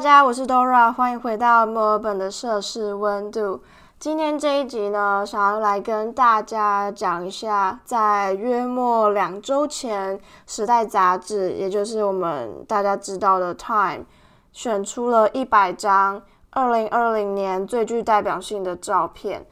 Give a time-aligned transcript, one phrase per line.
[0.00, 3.60] 大家，我是 Dora，欢迎回到墨尔本的摄氏温度。
[3.98, 14.04] 今天这一集呢，想要来跟大家讲一下，在约莫两周前，《时代》杂志，也就是我们大家知道的《Time》，
[14.54, 19.46] 选出了一百张二零二零年最具代表性的照片。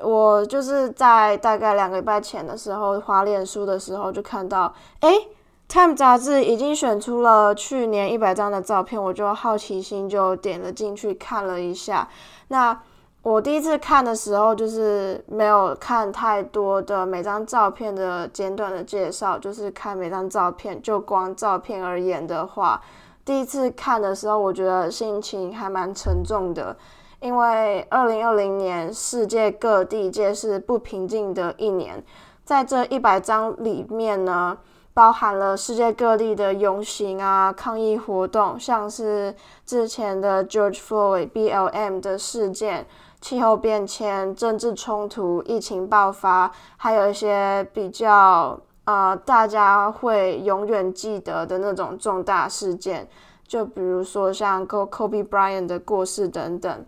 [0.00, 5.08] 我就是在大概两个礼拜前的时候，滑脸书的时候就看到，哎。
[5.68, 12.08] 《Time》杂志已经选出了去年一百张的照片，我就好奇心就点了进去看了一下。
[12.48, 12.80] 那
[13.22, 20.80] 我第一次看的时候，就是没有看太多的每张照片的简短的介绍，就是看每张照片。
[20.80, 22.80] 就光照片而言的话，
[23.24, 26.76] 第一次看的时候，我觉得心情还蛮沉重的，
[27.18, 32.02] 因为二零二零年世界各地皆是不平静的一年，
[32.44, 34.56] 在这一百张里面呢。
[34.96, 39.34] 包含了世界各地的游行啊、抗议活动，像是
[39.66, 42.86] 之前的 George Floyd BLM 的事件、
[43.20, 53.06] 气候变迁、政治冲突、疫情爆发，还有一些比较呃大家会永远记得的那种重大事件，
[53.46, 56.86] 就比如说像 Kobe Bryant 的过世等等。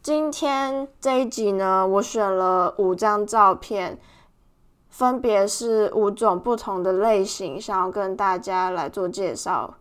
[0.00, 3.98] 今天这一集呢，我选了五张照片。
[4.96, 9.74] 分别是五种不同的类型，想要跟大家来做介绍。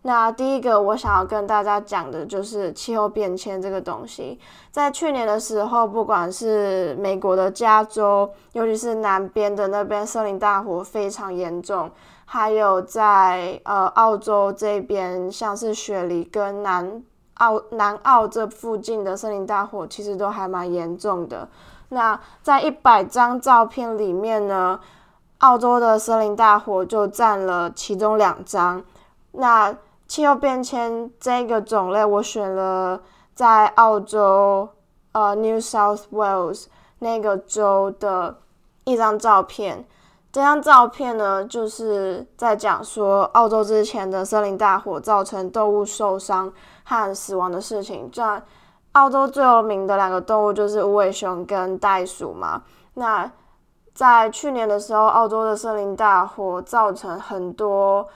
[0.00, 4.40] 那第一个，我想要跟大家讲的就是气候变迁这个东西。
[4.70, 11.90] 在去年的时候，不管是美国的加州，尤其是南边的那边森林大火非常严重，
[12.24, 17.02] 还有在呃澳洲这边，像是雪梨跟南
[17.34, 21.46] 澳南澳这附近的森林大火，其实都还蛮严重的。
[21.94, 24.80] 那在一百张照片里面呢，
[25.38, 28.82] 澳洲的森林大火就占了其中两张。
[29.30, 29.74] 那
[30.08, 33.00] 气候变迁这个种类，我选了
[33.34, 34.68] 在澳洲
[35.12, 36.66] 呃 New South Wales
[36.98, 38.38] 那个州的
[38.82, 39.86] 一张照片。
[40.32, 48.10] 这张照片呢，就是在讲说澳洲之前的森林大火造成动物受伤和死亡的事情。
[48.12, 48.42] 这样。
[48.94, 52.62] 澳洲最有名的两个动物就是无尾熊跟袋鼠嘛。
[52.94, 53.30] 那
[53.92, 58.06] 在去年的时候，澳洲的森林大火造成很多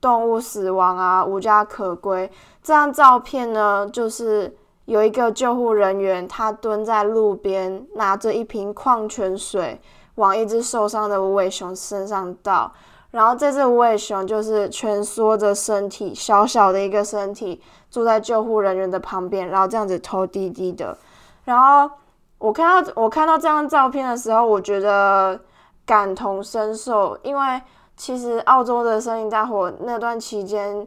[0.00, 2.30] 动物死亡啊，无家可归。
[2.60, 4.56] 这张照片呢，就是
[4.86, 9.80] 有一个救护人员，他蹲在路边，拿着一瓶矿泉水
[10.16, 12.72] 往一只受伤的无尾熊身上倒。
[13.10, 20.96] 然后这只无尾熊就是蜷缩着身体，小小的一个身体，坐在救护人员的旁边，然后这样子头低低的。
[21.44, 21.90] 然后
[22.38, 25.40] 我看到我看到这张照片的时候，我觉得
[25.86, 27.62] 感同身受，因为
[27.96, 30.86] 其实澳洲的森林大火那段期间，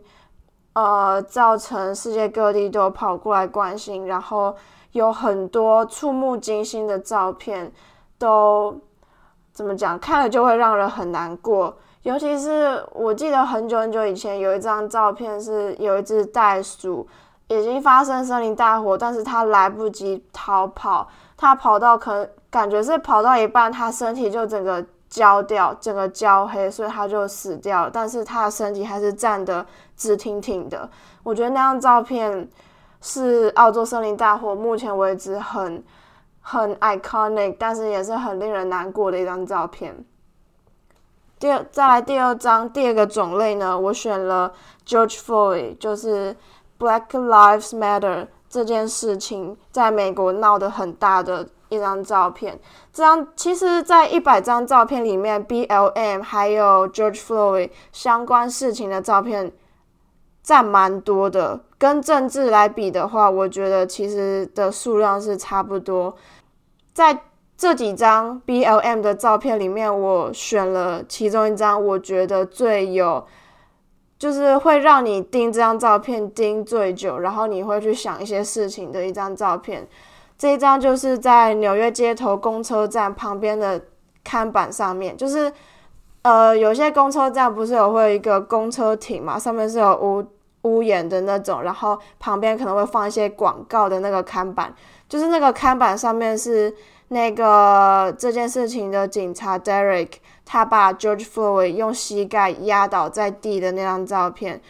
[0.73, 4.55] 呃，造成世界各地都跑过来关心，然后
[4.91, 7.71] 有很多触目惊心的照片，
[8.19, 8.79] 都
[9.51, 11.75] 怎么讲，看了就会让人很难过。
[12.03, 17.07] 尤其是我记得很久很久以前有一张照片，是有一只袋鼠
[17.47, 27.91] 已经发生森林大火，但是它来不及逃跑，它跑到可感觉是跑到一半，它身体就整个焦掉，整个焦黑，所以它就死掉了。
[27.91, 29.65] 但是它的身体还是站得
[29.97, 30.89] 直挺挺的。
[31.23, 32.47] 我觉得那张照片
[33.01, 35.83] 是澳洲森林大火目前为止很
[36.39, 39.93] 很 iconic，但是也是很令人难过的一张照片。
[41.39, 44.51] 第二，再来第二张，第二个种类呢，我选了
[44.85, 46.35] George Floyd，就是
[46.77, 52.59] Black Lives Matter 这件事情在美国闹得很大的一张照片。
[52.91, 59.51] 这张其实，在一百张照片里面，BLM 还有 George Floyd 相关事情的照片
[60.43, 61.61] 占蛮多的。
[61.77, 66.13] 跟政治来比的话，我觉得其实的数量是差不多。
[66.93, 67.17] 在
[67.59, 73.27] 这几张 B L M 的照片里面，我选了其中一张，我觉得最有，
[74.17, 79.85] 就是会让你盯这张照片盯最久，然后你会去想一些事情的一张照片。
[80.37, 83.81] 这一张就是在纽约街头公车站旁边的
[84.23, 85.51] 看板上面，就是
[86.21, 90.25] 呃，有些公车站不是有会有一个公车亭嘛，上面是有屋
[90.61, 94.73] 屋檐的那种，然后旁边可能会放一些广告的那个看板，
[95.09, 96.73] 就是那个看板上面是。
[97.09, 100.11] 那个这件事情的警察 Derek，
[100.45, 104.61] 他把 George Floyd 用膝盖压倒在地的那张照片，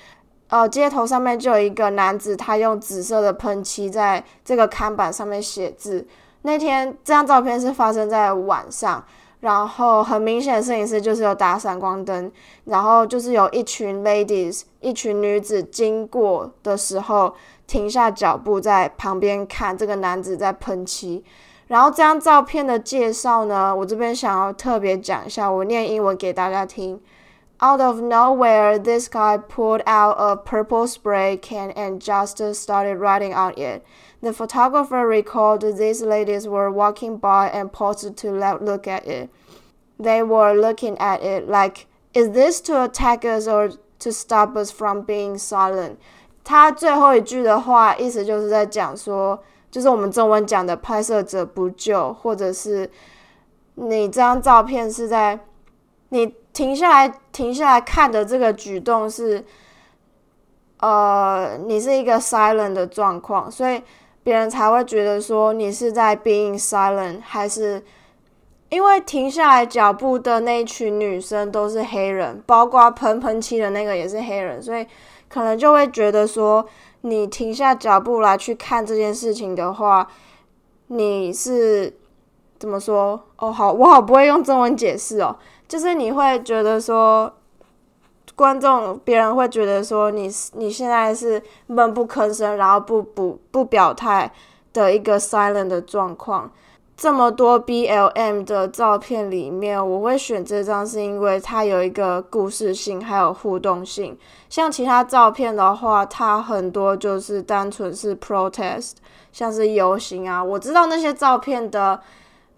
[0.47, 6.07] 呃，街头上面就有一个男子，他用紫色的喷漆在这个看板上面写字。
[6.43, 9.03] 那天这张照片是发生在晚上，
[9.41, 12.31] 然后很明显，摄影师就是有打闪光灯，
[12.63, 17.35] 然后就是有一群 ladies，一群女子经过的时候
[17.67, 21.25] 停下脚步，在旁边看这个男子在喷漆。
[21.68, 27.00] 然后这张照片的介绍呢，我这边想要特别讲一下，我念英文给大家听。
[27.62, 33.54] Out of nowhere, this guy pulled out a purple spray can and just started writing on
[33.56, 33.82] it.
[34.20, 39.28] The photographer recalled these ladies were walking by and paused to look at it.
[39.98, 43.70] They were looking at it like, is this to attack us or
[44.00, 45.96] to stop us from being silent?
[46.42, 52.89] 他最后一句的话，意思就是在讲说， 就是我们中文讲的拍摄者不救，或者是
[53.75, 55.39] 你这张照片是在
[56.09, 59.45] 你停下来停下来看的这个举动是，
[60.79, 63.81] 呃，你是一个 silent 的状况，所以
[64.23, 67.83] 别人才会觉得说你是在 being silent，还是
[68.69, 74.85] 因为停下来脚步的那一群女生都是黑人，包括喷喷漆的那个也是黑人，所以
[75.27, 76.65] 可能就会觉得说
[77.01, 80.07] 你停下脚步来去看这件事情的话，
[80.87, 81.93] 你是
[82.57, 83.21] 怎么说？
[83.37, 85.35] 哦，好，我好不会用中文解释哦，
[85.67, 87.33] 就是你会觉得说。
[88.35, 94.31] 观众，别人会觉得说你你现在是闷不吭声，然后不不不表态
[94.71, 96.49] 的一个 silent 的状况。
[96.99, 104.17] 这么多 BLM 的照片里面，我会选这张是因为它有一个故事性，还有互动性。
[104.49, 108.95] 像其他照片的话，它很多就是单纯是 protest，
[109.31, 110.43] 像是游行啊。
[110.43, 111.97] 我知道那些照片的，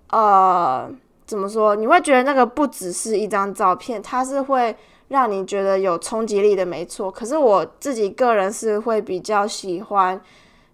[0.10, 0.90] 呃，
[1.28, 1.76] 怎么说？
[1.76, 4.76] 你会觉得那个不只是一张照片，它是会。
[5.10, 7.12] 让你觉得有冲击力的，没错。
[7.12, 10.22] 可是我自己个人是会比较喜欢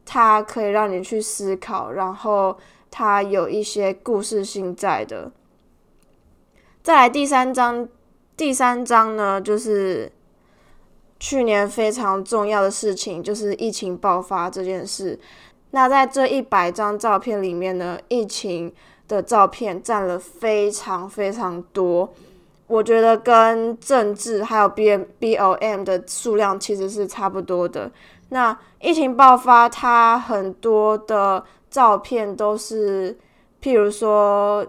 [0.06, 2.56] 它，可以让你去思考，然后
[2.90, 5.32] 它有一些故事性在的。
[6.82, 7.88] 再来第三章，
[8.36, 10.12] 第三章呢，就是
[11.20, 15.20] 去年非常重要的事情，就是疫情爆发这件事。
[15.72, 18.74] 那在这一百张照片里面呢，疫情
[19.08, 22.14] 的照片占了非常非常多。
[22.68, 27.92] 我觉得跟政治还有 B B O M 的数量其实是差不多的。
[28.30, 33.18] 那疫情爆发，它很多的照片都是，
[33.62, 34.66] 譬如说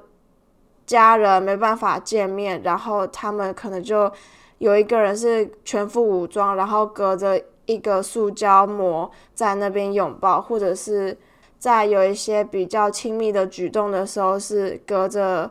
[0.86, 4.10] 家人没办法见面，然后他们可能就
[4.58, 11.16] 有一个人是全副武装，然后隔着一个塑胶膜在那边拥抱，或者是
[11.58, 15.50] 在有一些比较亲密的举动的时候是隔着。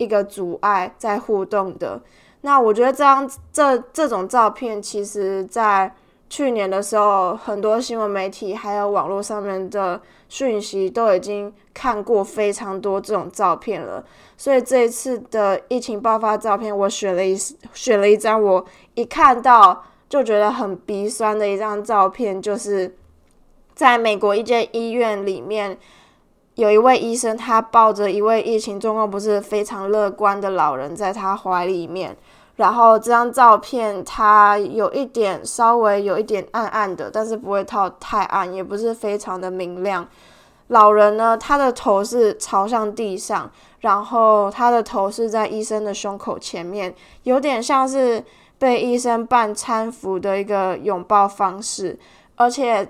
[0.00, 2.00] 一个阻碍在互动的，
[2.42, 5.92] 那我觉得这张这这种照片，其实在
[6.30, 14.04] 去年的时候，很多新闻媒体还有网络上面的讯息都已经看过非常多这种照片了。
[14.36, 17.36] 所以这一次的疫情爆发照片，我选了一
[17.72, 18.64] 选了一张，我
[18.94, 22.96] 一看到就觉得很鼻酸的一张照片，就是
[23.74, 25.78] 在美国一间医院里面。
[26.54, 32.16] 有一位医生，他抱着一位疫情状况不是非常乐观的老人在他怀里面，
[32.58, 40.04] 然后这张照片它有一点稍微有一点暗暗的，但是不会套太暗，也不是非常的明亮。
[40.66, 43.48] 老人呢，他的头是朝向地上，
[43.78, 48.22] 然后他的头是在医生的胸口前面，有点像是
[48.58, 51.96] 被医生半搀扶的一个拥抱方式，
[52.34, 52.88] 而且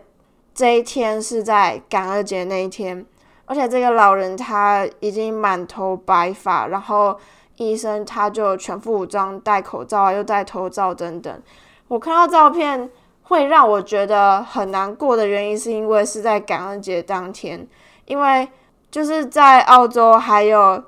[0.55, 3.05] 这一天是在感恩节那一天。
[3.45, 7.19] 而且这个老人他已经满头白发，然后
[7.59, 11.43] 医生他就全副武装，戴口罩啊，又戴头罩等等。
[11.89, 12.91] 我看到照片
[13.23, 17.67] 会让我觉得很难过的原因，是因为是在感恩节当天，
[18.07, 18.49] 因为
[18.91, 20.83] 就是在澳洲还有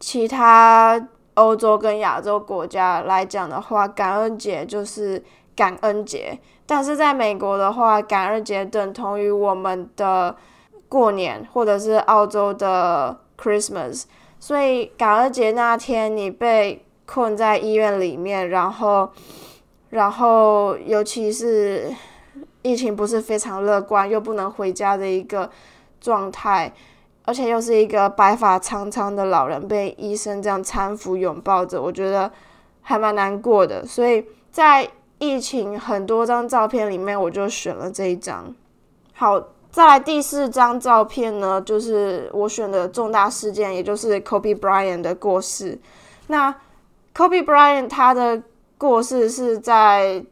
[0.00, 5.22] 其他欧洲跟亚洲国家来讲的话，感恩节就是
[5.54, 10.36] 感恩节，但是在美国的话，感恩节等同于我们的。
[10.92, 14.02] 过年或者是澳洲的 Christmas，
[14.42, 19.08] 所以感恩节那天你被困在医院里面，然后，
[19.90, 21.94] 然后尤其是
[22.62, 25.48] 疫情不是非常乐观，又不能回家的一个
[26.00, 26.72] 状态，
[27.24, 32.28] 而且又是一个白发苍苍的老人被医生这样搀扶拥抱着，我觉得
[32.80, 33.86] 还蛮难过的。
[33.86, 38.52] 所以在疫情很多张照片里面，我就选了这一张。
[39.14, 39.40] 好。
[39.72, 45.78] 再来第四张照片呢，就是我选的重大事件，也就是 Kobe Bryant 的过世。
[46.26, 46.54] 那
[47.16, 48.42] Kobe Bryant 他的
[48.76, 50.22] 过世是在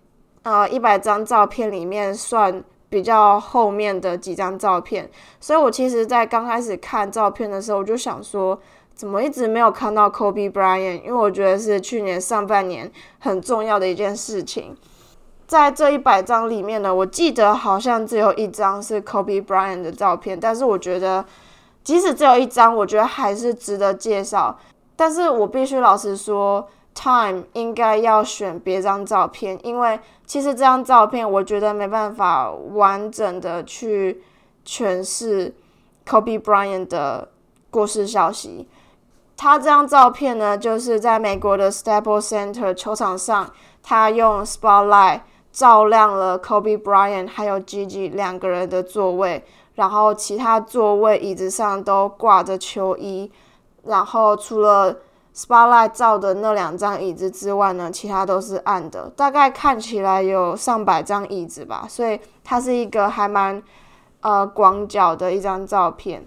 [0.43, 8.61] 呃一百张照片里面算比较后面的几张照片，所以我其实在刚开始看照片的时候，我就想说，
[8.95, 11.03] 怎么一直没有看到 Kobe Bryant？
[11.03, 14.77] 因为我觉得是去年上半年很重要的一件事情。
[15.50, 21.25] 在这一百张里面呢，我记得好像只有一张是 Kobe Bryant 的照片，但是我觉得
[21.83, 24.57] 即使只有一张，我觉得还是值得介绍。
[24.95, 34.23] 但是我必须老实说，Time 应该要选别张照片，因为其实这张照片我觉得没办法完整的去
[34.64, 35.52] 诠释
[36.07, 37.28] Kobe Bryant 的
[37.71, 38.69] 过世消息。
[39.37, 43.50] 他这张照片呢，就是在美国的 Staples Center 球场上，
[43.83, 53.30] 他用 spotlight 照亮了 Kobe Bryant 还有 Gigi 两个人的座位，然后其他座位椅子上都挂着球衣，
[53.85, 54.97] 然后除了
[55.35, 63.62] spotlight 照的那两张椅子之外呢，其他都是暗的，大概看起来有上百张椅子吧，所以它是一个还蛮
[64.21, 66.26] 呃广角的一张照片。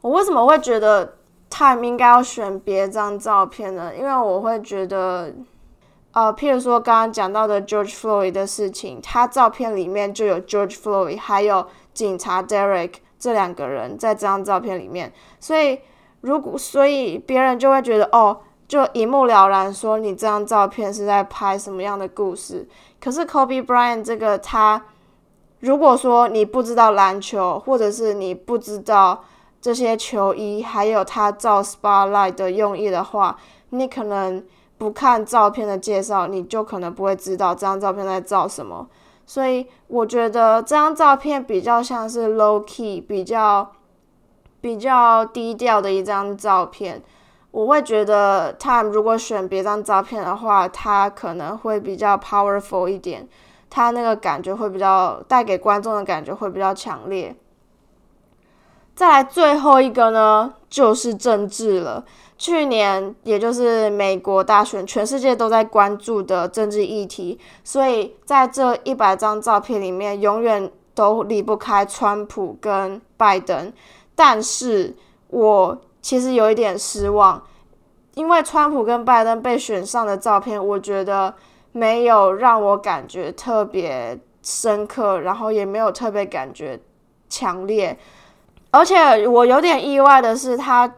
[0.00, 1.14] 我为什么会觉得
[1.50, 5.34] ？Time 应该要选别张照片呢，因为我会觉得，
[6.12, 15.80] 呃，譬如说刚刚讲到的 George Floyd 的事情，他照片里面就有 George Floyd，还有警察 Derek 这两个人在这张照片里面，所以
[16.20, 22.68] 如果所以别人就会觉得哦，就一目了然说你这张照片是在拍什么样的故事。
[23.00, 24.84] 可是 Kobe Bryant 这个他，
[25.60, 29.24] 如果说你不知道篮球，或者是你不知道。
[29.62, 33.36] 这些球衣还有他照 spotlight 的用意的话，
[33.68, 34.42] 你可能
[34.80, 38.88] 不看照片的介绍，你就可能不会知道这张照片在照什么。
[39.26, 43.72] 所以我觉得这张照片比较像是 low key，比较
[44.62, 47.02] 比较低调的一张照片。
[47.50, 53.28] 我会觉得 Time 如果选别张照片的话，他可能会比较 powerful 一点，
[53.68, 57.36] 他那个感觉会比较带给观众的感觉会比较强烈。
[58.94, 62.06] 再来最后一个呢，就是政治了。
[62.40, 73.70] 去年也就是美国大选，全世界都在关注的政治议题，所以在这一百张照片里面，永远都离不开川普跟拜登。
[74.14, 74.96] 但是
[75.28, 77.42] 我其实有一点失望，
[78.14, 81.34] 因为川普跟拜登被选上的照片，我觉得
[81.72, 86.80] 没有让我感觉特别深刻，然后也没有特别感觉
[87.28, 87.98] 强烈。
[88.70, 90.90] 而且我有点意外的是，他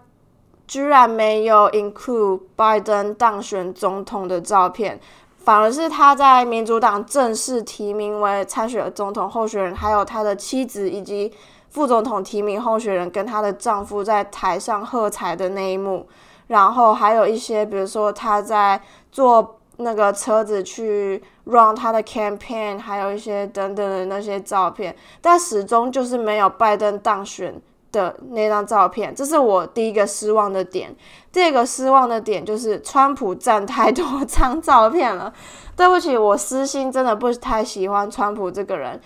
[0.66, 4.98] 居然没有 include 拜登当选总统的照片，
[5.38, 11.32] 反而是他在民主党正式提名为参选总统候选人，还有他的妻子以及
[11.70, 16.06] 副总统提名候选人跟他的丈夫在台上喝彩的那一幕，
[16.46, 27.60] 然后还有一些，比如说他在坐那个车子去 run 他的 campaign，还有一些等等的那些照片，但始终就是没有拜登当选
[27.92, 30.92] 的那张照片，这是我第一个失望的点。
[31.30, 35.32] 第二个失望的点就是川普占太多张照片了。
[35.76, 39.00] 对不起，我私心真的不太喜欢川普这个人。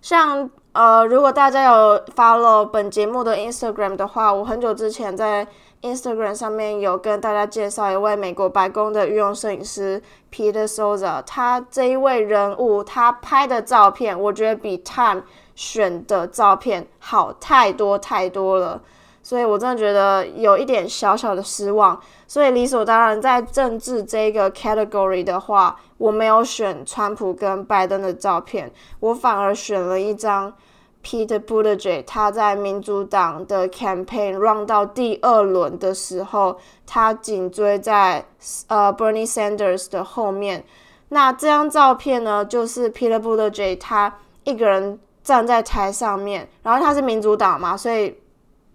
[0.00, 5.46] 像呃，如果大家有 follow 本节目的 Instagram 的话，我很久之前在。
[5.80, 15.22] Instagram 上面有跟大家介绍一位美国白宫的御用摄影师 Peter Souza，他这一位人物，他拍的照片，我觉得比 Time
[15.58, 18.80] 选的照片好太多太多了，
[19.24, 22.00] 所以我真的觉得有一点小小的失望。
[22.28, 30.54] 所以理所当然，在政治这个 category 的话，我没有选川普跟拜登的照片，我反而选了一张。
[31.00, 38.26] Peter Buttigieg 他在民主党的 campaign run 到第二轮的时候，他紧追在
[38.66, 40.64] 呃 Bernie Sanders 的后面。
[41.10, 44.12] 那这张照片呢，就是 Peter Buttigieg 他
[44.44, 48.16] 一个人站在台上面，然后他是民主党嘛，所以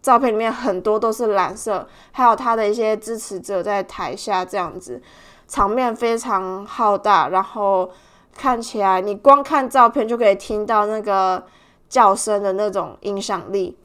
[0.03, 5.01] 照片里面很多都是蓝色，还有他的一些支持者在台下这样子，
[5.47, 7.89] 场面非常浩大，然后
[8.37, 11.43] 看起来你光看照片就可以听到那个。
[11.89, 13.77] 叫声的那种影响力，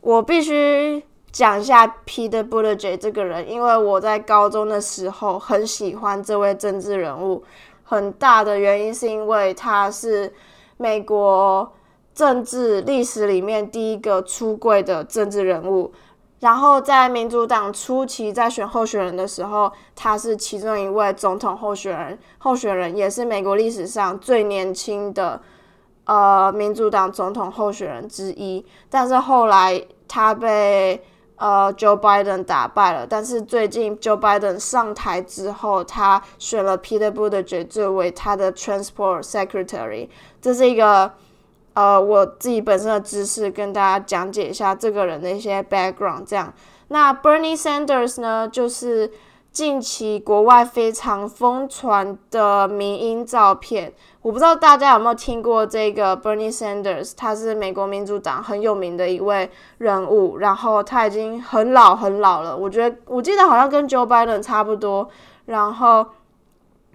[0.00, 1.00] 我必须
[1.30, 7.44] 讲一下 Peter Buttigieg 这个人，因为我在高中的时候很喜欢这位政治人物。
[7.84, 10.32] 很大的原因是因为他是
[10.76, 11.72] 美国
[12.14, 15.92] 政治历史里面第一个出柜的政治人物。
[16.40, 25.40] 然后在民主党初期在选候选人的时候，他是其中一位总统候选人，候选人也是美国历史上最年轻的。
[26.04, 31.00] 呃，民主党总统候选人之一，但是后来他被
[31.36, 33.06] 呃 Joe Biden 打败了。
[33.06, 40.08] 但是最近 Joe Biden 上台之后，他选了 Peter Buttigieg 作为他的 Transport Secretary。
[40.40, 41.12] 这是一个
[41.74, 46.24] 呃我自己本身的知识，跟大家讲解一下这个人的一些 background。
[46.26, 46.52] 这样，
[46.88, 49.10] 那 Bernie Sanders 呢，就是
[49.50, 53.92] 近期国外非常疯传的民音照片。
[54.20, 62.56] 我不知道大家有没有听过这个 Bernie Sanders，他是美国民主党很有名的一位人物，然后他已经很老很老了。
[62.56, 65.08] 我觉得我记得好像跟 Joe Biden 差不多，
[65.46, 66.06] 然后。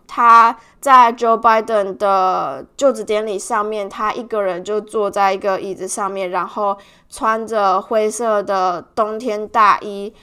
[0.08, 6.78] 他在 Joe Biden 的就职典礼上面，他一个人就坐在一个椅子上面，然后
[7.10, 10.14] 穿着灰色的冬天大衣，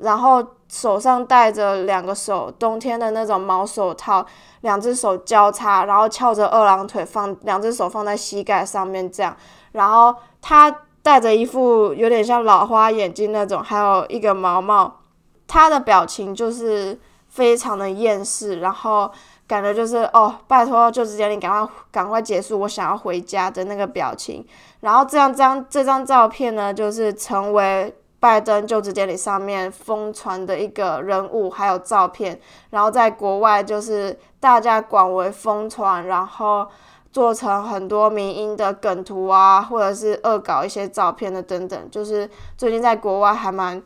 [0.00, 4.24] 然后手上戴着两个手冬天的那种毛手套，
[4.62, 9.36] 两只手交叉，然后翘着二郎腿，放两只手放在膝盖上面这样，
[9.72, 15.00] 然后他戴着一副有点像老花眼镜那种，还有一个毛毛，
[15.46, 16.98] 他的表情就是。
[17.36, 19.12] 非常的厌世，然后
[19.46, 24.42] 感觉就是哦，拜托就职典礼赶快赶快结束，我想要回家的那个表情。
[24.80, 32.40] 然后这样这样这张照片呢，就是成为拜登就职典礼上面疯传的一个人物，还有照片。
[32.70, 36.66] 然后在国外就是大家广为疯传，然后
[37.12, 41.90] 做成很多民音的梗图啊，或者是恶搞一些照片的等等。
[41.90, 43.82] 就是最近在国外还蛮。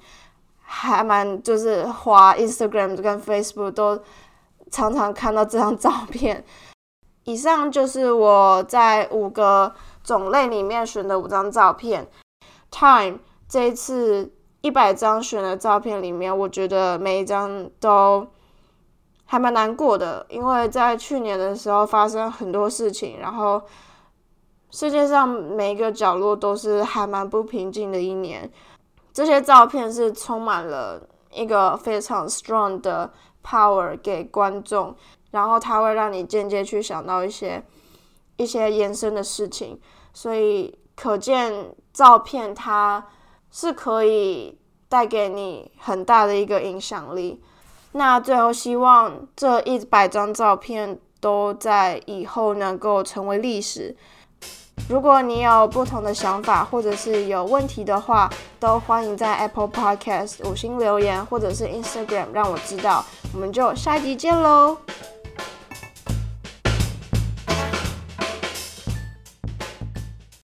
[0.73, 4.01] 还蛮就是花 Instagram 跟 Facebook 都
[4.71, 6.45] 常常看到这张照片。
[7.25, 9.75] 以上就是我在五个
[10.05, 12.09] 种类里面选的五张照片。
[12.71, 18.29] Time 这一次一百张选的照片里面，我觉得每一张都
[19.25, 23.61] 还蛮难过的，因为在去年的时候发生很多事情，然后
[24.71, 28.49] 世界上每一个角落都是还蛮不平静的一年。
[29.13, 31.01] 这些照片是充满了
[31.33, 33.13] 一个非常 strong 的
[33.45, 34.95] power 给观众，
[35.31, 37.63] 然后它会让你间接去想到一些
[38.37, 39.81] 一些延伸的事情，
[40.13, 43.07] 所以可见照片它
[43.51, 47.43] 是可以带给你很大的一个影响力。
[47.93, 53.97] 那最后希望这一百张照片都在以后能够成为历史。
[54.89, 63.05] 如果你有不同的想法，或者是有问题的话，都欢迎在 Apple Podcast 五星留言，或者是 Instagram 让我知道。
[63.33, 64.77] 我们就下一集见喽！